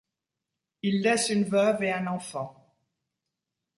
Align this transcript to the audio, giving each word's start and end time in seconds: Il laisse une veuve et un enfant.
Il 0.81 1.03
laisse 1.03 1.29
une 1.29 1.43
veuve 1.43 1.83
et 1.83 1.91
un 1.93 2.07
enfant. 2.07 2.75